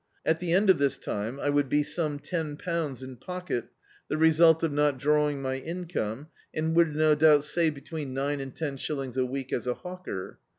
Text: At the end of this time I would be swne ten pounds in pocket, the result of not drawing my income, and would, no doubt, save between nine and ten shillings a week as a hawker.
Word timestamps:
At 0.25 0.39
the 0.39 0.51
end 0.51 0.71
of 0.71 0.79
this 0.79 0.97
time 0.97 1.39
I 1.39 1.49
would 1.49 1.69
be 1.69 1.83
swne 1.83 2.19
ten 2.23 2.57
pounds 2.57 3.03
in 3.03 3.17
pocket, 3.17 3.65
the 4.07 4.17
result 4.17 4.63
of 4.63 4.71
not 4.71 4.97
drawing 4.97 5.43
my 5.43 5.57
income, 5.57 6.29
and 6.55 6.75
would, 6.75 6.95
no 6.95 7.13
doubt, 7.13 7.43
save 7.43 7.75
between 7.75 8.11
nine 8.11 8.41
and 8.41 8.55
ten 8.55 8.77
shillings 8.77 9.15
a 9.15 9.27
week 9.27 9.53
as 9.53 9.67
a 9.67 9.75
hawker. 9.75 10.39